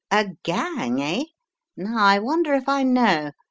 "A 0.09 0.29
gang, 0.41 0.99
eh? 0.99 1.25
Now 1.77 2.03
I 2.03 2.17
wonder 2.17 2.55
if 2.55 2.67
I 2.67 2.81
know. 2.81 3.33